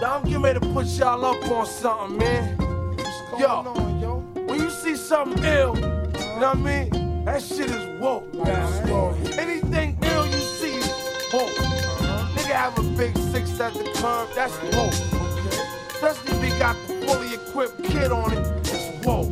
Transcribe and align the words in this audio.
Now 0.00 0.16
I'm 0.16 0.24
getting 0.24 0.40
ready 0.40 0.58
to 0.58 0.66
put 0.72 0.86
y'all 0.86 1.22
up 1.26 1.50
on 1.50 1.66
something, 1.66 2.16
man. 2.16 2.58
Yo, 3.38 3.46
on, 3.46 4.00
yo? 4.00 4.20
when 4.46 4.58
you 4.58 4.70
see 4.70 4.96
something 4.96 5.44
ill, 5.44 5.76
you 5.76 5.82
know 5.82 6.54
what 6.54 6.56
I 6.56 6.88
mean? 6.88 7.24
That 7.26 7.42
shit 7.42 7.70
is 7.70 8.00
woke. 8.00 8.26
Anything 9.38 9.98
ill 10.00 10.26
you 10.26 10.40
see 10.40 10.76
is 10.76 11.32
woke. 11.34 11.50
Uh-huh. 11.60 12.34
Nigga 12.34 12.54
have 12.54 12.78
a 12.78 12.82
big 12.96 13.14
six 13.14 13.60
at 13.60 13.74
the 13.74 13.84
curb, 13.96 14.28
that's 14.34 14.56
woke. 14.74 14.94
Especially 15.92 16.46
if 16.46 16.54
he 16.54 16.58
got 16.58 16.76
the 16.86 17.06
fully 17.06 17.34
equipped 17.34 17.84
kid 17.84 18.10
on 18.10 18.32
it, 18.32 18.68
it's 18.72 19.04
woke. 19.04 19.28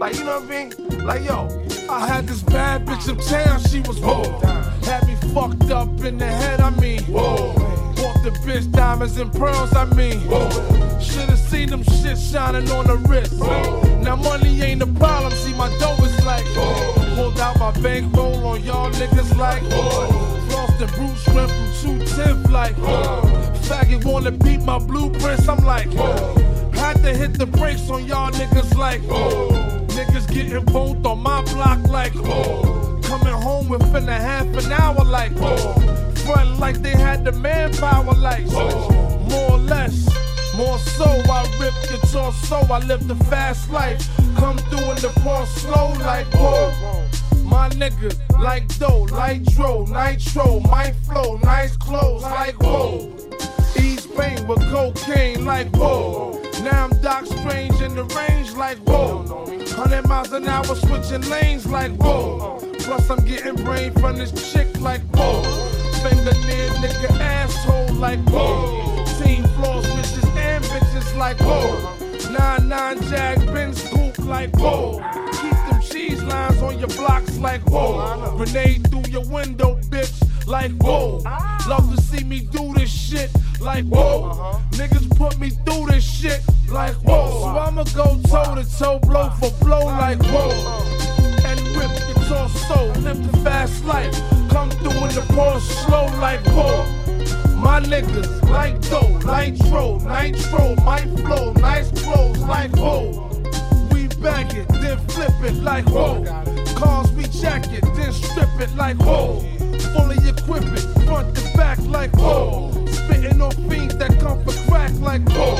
Like, 0.00 0.16
you 0.16 0.24
know 0.24 0.40
what 0.40 0.50
I 0.50 0.68
mean? 0.70 1.04
Like, 1.04 1.22
yo, 1.22 1.48
I 1.90 2.06
had 2.06 2.26
this 2.26 2.42
bad 2.42 2.86
bitch 2.86 3.10
uptown, 3.10 3.60
she 3.64 3.80
was 3.80 4.00
woke. 4.00 4.42
Had 4.84 5.06
me 5.06 5.16
fucked 5.34 5.70
up 5.70 6.00
in 6.00 6.16
the 6.16 6.26
head, 6.26 6.62
I 6.62 6.70
mean. 6.80 7.02
Whoa. 7.02 7.71
Bought 8.12 8.24
the 8.24 8.30
bitch 8.30 8.70
diamonds 8.72 9.16
and 9.16 9.32
pearls, 9.32 9.72
I 9.74 9.84
mean. 9.94 10.20
Should've 11.00 11.38
seen 11.38 11.68
them 11.70 11.82
shit 11.82 12.18
shining 12.18 12.70
on 12.70 12.86
the 12.86 12.96
wrist. 13.08 13.38
Now 14.02 14.16
money 14.16 14.60
ain't 14.60 14.80
the 14.80 14.86
problem, 14.86 15.32
see 15.32 15.54
my 15.54 15.68
dough 15.78 15.96
is 16.04 16.24
like. 16.24 16.44
Pulled 17.14 17.38
out 17.38 17.58
my 17.58 17.70
bankroll 17.80 18.44
on 18.46 18.62
y'all 18.64 18.90
niggas 18.90 19.36
like. 19.36 19.62
Flossed 19.62 20.78
the 20.78 20.86
brute 20.96 21.16
shrimp 21.18 21.50
from 21.50 22.00
210 22.00 22.52
like. 22.52 22.76
Faggot 23.66 24.04
wanna 24.04 24.32
beat 24.32 24.62
my 24.62 24.78
blueprints, 24.78 25.48
I'm 25.48 25.64
like. 25.64 25.92
Had 26.74 27.02
to 27.02 27.14
hit 27.14 27.38
the 27.38 27.46
brakes 27.46 27.88
on 27.88 28.04
y'all 28.04 28.30
niggas 28.32 28.76
like. 28.76 29.00
Niggas 29.02 30.28
getting 30.32 30.64
both 30.66 31.04
on 31.06 31.22
my 31.22 31.42
block 31.44 31.78
like. 31.88 32.12
Coming 33.04 33.34
home 33.34 33.68
within 33.68 34.08
a 34.08 34.14
half 34.14 34.46
an 34.46 34.72
hour 34.72 35.04
like. 35.04 35.32
Like 36.62 36.80
they 36.80 36.90
had 36.90 37.24
the 37.24 37.32
manpower 37.32 38.14
like. 38.14 38.46
More 38.46 39.50
or 39.50 39.58
less. 39.58 40.08
More 40.56 40.78
so, 40.78 41.04
I 41.04 41.42
rip 41.60 41.74
your 41.90 42.00
torso. 42.10 42.56
I 42.72 42.78
live 42.86 43.08
the 43.08 43.16
fast 43.26 43.70
life. 43.70 44.08
Come 44.36 44.58
through 44.58 44.90
in 44.92 44.96
the 44.96 45.12
Porsche 45.22 45.46
slow 45.60 45.92
like 46.00 46.26
whoa. 46.34 46.72
My 47.44 47.68
nigga, 47.70 48.10
like 48.38 48.66
dough, 48.78 49.06
like 49.12 49.42
dro, 49.44 49.84
nitro, 49.84 50.60
my 50.60 50.92
flow, 51.06 51.36
nice 51.38 51.76
clothes, 51.76 52.22
like 52.22 52.60
whoa. 52.62 53.12
East 53.78 54.10
Spain 54.10 54.46
with 54.46 54.62
cocaine, 54.70 55.44
like 55.44 55.68
whoa. 55.76 56.40
Now 56.62 56.84
I'm 56.84 57.02
Doc 57.02 57.26
Strange 57.26 57.80
in 57.80 57.94
the 57.94 58.04
range, 58.04 58.52
like 58.52 58.78
whoa. 58.78 59.24
100 59.46 60.08
miles 60.08 60.32
an 60.32 60.46
hour 60.48 60.64
switching 60.64 61.28
lanes, 61.28 61.66
like 61.66 61.92
whoa. 61.92 62.58
Plus 62.78 63.10
I'm 63.10 63.24
getting 63.24 63.56
brain 63.64 63.92
from 63.94 64.16
this 64.16 64.32
chick, 64.52 64.80
like 64.80 65.02
whoa. 65.14 65.61
Finger 66.02 66.34
near 66.46 66.68
nigga 66.82 67.20
asshole, 67.20 67.94
like 67.94 68.18
whoa. 68.28 69.04
Team 69.22 69.44
floors, 69.54 69.86
bitches 69.86 70.36
and 70.36 70.64
bitches, 70.64 71.16
like 71.16 71.38
whoa. 71.40 71.78
Nine 72.32 72.68
nine 72.68 73.00
jag 73.02 73.46
Ben 73.52 73.72
scoop, 73.72 74.18
like 74.18 74.50
whoa. 74.56 74.98
Keep 75.40 75.52
them 75.70 75.80
cheese 75.80 76.22
lines 76.24 76.60
on 76.60 76.78
your 76.80 76.88
blocks, 76.88 77.38
like 77.38 77.62
whoa. 77.70 78.36
Grenade 78.36 78.90
through 78.90 79.06
your 79.10 79.24
window, 79.26 79.78
bitch, 79.90 80.12
like 80.46 80.72
whoa. 80.82 81.18
Love 81.68 81.94
to 81.94 82.02
see 82.02 82.24
me 82.24 82.40
do 82.40 82.74
this 82.74 82.90
shit, 82.90 83.30
like 83.60 83.84
whoa. 83.84 84.58
Niggas 84.72 85.16
put 85.16 85.38
me 85.38 85.50
through 85.50 85.86
this 85.86 86.02
shit, 86.04 86.40
like 86.68 86.96
whoa. 86.96 87.42
So 87.42 87.58
I'ma 87.58 87.84
go 87.94 88.20
toe 88.28 88.56
to 88.56 88.78
toe, 88.78 88.98
blow 88.98 89.30
for 89.38 89.52
blow, 89.64 89.84
like 89.84 90.20
whoa. 90.24 90.81
And 91.82 91.90
rip 91.90 92.16
your 92.16 92.24
torso, 92.28 92.92
live 93.00 93.32
the 93.32 93.38
fast 93.38 93.84
life. 93.84 94.14
Come 94.50 94.70
through 94.70 94.90
in 94.90 95.14
the 95.14 95.24
Porsche 95.34 95.60
slow, 95.84 96.06
like 96.20 96.40
whoa. 96.46 96.84
My 97.56 97.80
niggas, 97.80 98.42
like 98.50 98.80
dough, 98.88 99.18
nitro, 99.26 99.98
nitro, 99.98 100.76
my 100.84 101.00
flow, 101.22 101.52
nice 101.54 101.90
clothes, 102.02 102.38
like 102.40 102.76
whoa. 102.76 103.28
We 103.90 104.06
bag 104.22 104.54
it, 104.54 104.68
then 104.68 104.98
flip 105.08 105.32
it 105.42 105.54
like 105.62 105.86
whoa. 105.86 106.24
Cars 106.76 107.10
we 107.12 107.24
jack 107.24 107.64
it, 107.72 107.84
then 107.96 108.12
strip 108.12 108.60
it 108.60 108.74
like 108.76 108.98
whoa. 108.98 109.40
Fully 109.94 110.16
equip 110.28 110.64
it, 110.64 110.86
front 111.04 111.34
to 111.36 111.56
back 111.56 111.78
like 111.86 112.14
whoa. 112.16 112.70
Spitting 112.86 113.40
on 113.40 113.52
fiends 113.68 113.96
that 113.96 114.20
come 114.20 114.42
for 114.44 114.52
crack 114.70 114.92
like 115.00 115.22
whoa. 115.30 115.56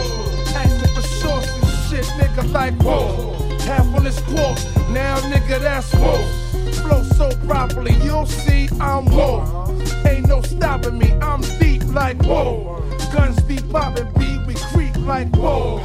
Asking 0.55 0.94
for 0.94 1.03
shorts 1.03 1.49
and 1.49 1.66
shit, 1.88 2.05
nigga 2.19 2.53
like 2.53 2.75
whoa. 2.82 3.34
Half 3.61 3.94
on 3.94 4.05
this 4.05 4.21
quote, 4.21 4.59
now 4.91 5.16
nigga 5.31 5.60
that's 5.60 5.93
whoa. 5.94 6.22
Flow 6.82 7.03
so 7.03 7.31
properly, 7.47 7.94
you'll 8.03 8.26
see 8.26 8.69
I'm 8.81 9.06
whoa. 9.06 9.66
Ain't 10.06 10.26
no 10.28 10.43
stopping 10.43 10.98
me, 10.98 11.12
I'm 11.20 11.41
deep 11.59 11.84
like 11.87 12.22
whoa. 12.22 12.82
Guns 13.12 13.41
be 13.43 13.59
popping, 13.70 14.10
beat 14.19 14.47
we 14.47 14.54
creep 14.54 14.97
like 14.98 15.34
whoa. 15.37 15.78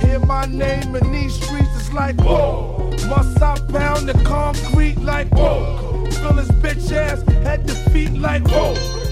Hear 0.00 0.18
my 0.20 0.46
name 0.46 0.94
in 0.96 1.12
these 1.12 1.34
streets, 1.34 1.68
it's 1.76 1.92
like 1.92 2.16
whoa. 2.20 2.90
Must 3.08 3.42
I 3.42 3.58
pound 3.72 4.08
the 4.08 4.14
concrete 4.24 5.00
like 5.00 5.28
whoa? 5.28 6.06
Fill 6.10 6.34
his 6.34 6.50
bitch 6.62 6.92
ass 6.92 7.22
head 7.44 7.66
to 7.68 7.74
feet 7.90 8.12
like 8.12 8.46
whoa. 8.48 9.03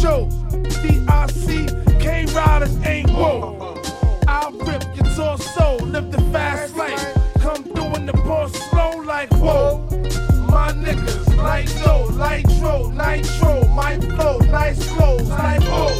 Joe. 0.00 0.30
DIC, 0.50 2.34
Riders 2.34 2.74
ain't 2.86 3.10
whoa. 3.10 3.76
I'll 4.26 4.50
rip 4.52 4.82
your 4.96 5.04
torso, 5.14 5.76
live 5.84 6.10
the 6.10 6.20
fast 6.32 6.74
life. 6.74 7.14
Come 7.40 7.64
through 7.64 7.96
in 7.96 8.06
the 8.06 8.12
Porsche 8.12 8.56
slow 8.70 9.02
like 9.02 9.30
whoa. 9.32 9.86
My 10.48 10.72
niggas, 10.72 11.36
like 11.36 11.68
dough, 11.84 12.06
like 12.14 12.46
dro, 12.58 12.90
nitro, 12.90 13.66
my 13.68 14.00
flow, 14.00 14.38
nice 14.38 14.88
clothes, 14.88 15.28
like 15.28 15.62
whoa. 15.64 15.90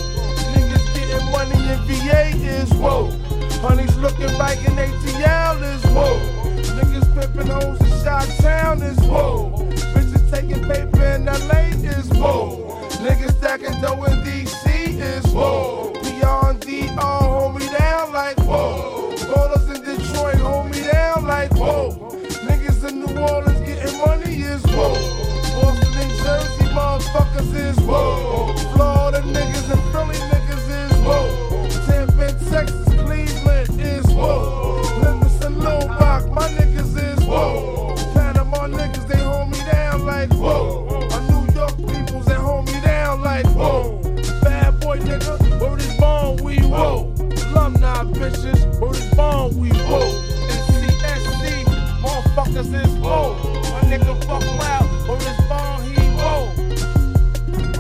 Niggas 0.54 0.94
getting 0.94 1.30
money 1.30 1.60
in 1.68 1.78
VA 1.86 2.28
is 2.46 2.72
whoa. 2.74 3.10
Honey's 3.60 3.96
looking 3.98 4.32
like 4.38 4.66
an 4.66 4.76
ATL 4.76 5.60
is 5.74 5.84
whoa. 5.92 6.18
Niggas 6.78 7.14
pimping 7.14 7.48
hoes 7.48 7.78
in 7.80 8.02
Shot 8.02 8.26
Town 8.38 8.82
is 8.82 8.98
whoa. 9.00 9.50
Bitches 9.92 10.30
taking 10.30 10.66
paper 10.66 11.04
in 11.04 11.26
LA 11.26 11.68
is 11.86 12.08
whoa. 12.10 12.59
Stacking 13.50 13.80
dough 13.80 14.04
in 14.04 14.12
DC 14.22 15.00
is 15.00 15.26
whoa. 15.32 15.92
Beyond 16.04 16.60
DR, 16.60 17.00
hold 17.00 17.56
me 17.56 17.66
down 17.66 18.12
like 18.12 18.38
whoa. 18.42 19.10
Ballers 19.16 19.74
in 19.74 19.82
Detroit, 19.82 20.36
hold 20.36 20.70
me 20.70 20.82
down 20.82 21.26
like 21.26 21.52
whoa. 21.54 21.90
Niggas 22.46 22.88
in 22.88 23.00
New 23.00 23.20
Orleans 23.20 23.58
getting 23.66 23.98
money 23.98 24.36
is 24.36 24.62
whoa. 24.66 24.94
Boston 25.56 25.94
and 25.98 26.12
Jersey 26.22 26.64
motherfuckers 26.76 27.52
is 27.56 27.80
whoa. 27.80 27.99
Bitches, 48.08 48.64
born, 49.14 49.54
we. 49.56 49.68
NCSC, 50.48 51.64
motherfuckers 52.00 52.72
is. 52.72 52.92
My 52.98 53.80
nigga 53.90 54.16
fuck 54.24 54.44
loud, 54.58 54.88
born, 55.48 55.82
he 55.84 56.00
whoa. 56.16 56.42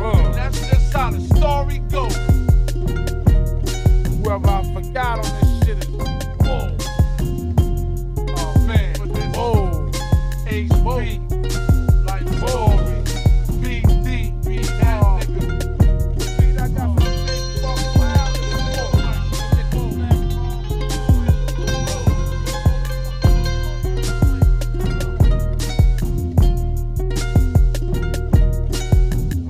Uh. 0.04 0.32
That's 0.32 0.60
just 0.60 0.92
how 0.92 1.10
the 1.10 1.20
story 1.20 1.78
goes. 1.88 2.14
Whoever 4.18 4.48
I 4.50 4.69